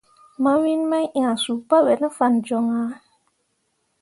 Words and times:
Mawin 0.43 0.81
mai 0.91 1.05
ʼnyah 1.11 1.35
suu 1.43 1.59
pabe 1.69 1.93
ne 2.01 2.07
fan 2.17 2.33
joŋ 2.47 2.65
ahe. 2.81 2.95